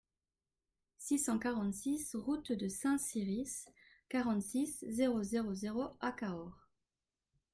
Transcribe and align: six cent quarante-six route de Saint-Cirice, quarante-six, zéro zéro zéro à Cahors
six 0.97 1.19
cent 1.19 1.37
quarante-six 1.37 2.15
route 2.15 2.53
de 2.53 2.67
Saint-Cirice, 2.67 3.69
quarante-six, 4.09 4.83
zéro 4.89 5.21
zéro 5.21 5.53
zéro 5.53 5.89
à 5.99 6.11
Cahors 6.11 6.67